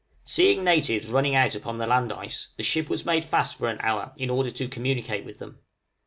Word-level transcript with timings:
Seeing 0.23 0.63
natives 0.63 1.05
running 1.05 1.35
out 1.35 1.53
upon 1.53 1.77
the 1.77 1.85
land 1.85 2.11
ice, 2.11 2.47
the 2.57 2.63
ship 2.63 2.89
was 2.89 3.05
made 3.05 3.23
fast 3.23 3.55
for 3.55 3.69
an 3.69 3.77
hour 3.81 4.13
in 4.17 4.31
order 4.31 4.49
to 4.49 4.67
communicate 4.67 5.23
with 5.25 5.37
them. 5.37 5.59